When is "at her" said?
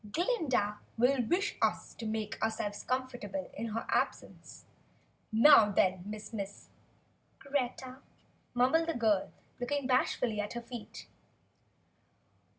10.41-10.61